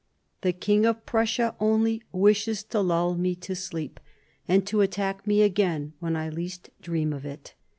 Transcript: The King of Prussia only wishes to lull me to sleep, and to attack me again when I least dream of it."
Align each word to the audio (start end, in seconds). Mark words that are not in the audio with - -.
The 0.41 0.51
King 0.51 0.87
of 0.87 1.05
Prussia 1.05 1.55
only 1.59 2.01
wishes 2.11 2.63
to 2.63 2.81
lull 2.81 3.13
me 3.13 3.35
to 3.35 3.55
sleep, 3.55 3.99
and 4.47 4.65
to 4.65 4.81
attack 4.81 5.27
me 5.27 5.43
again 5.43 5.93
when 5.99 6.15
I 6.15 6.29
least 6.29 6.71
dream 6.81 7.13
of 7.13 7.23
it." 7.23 7.53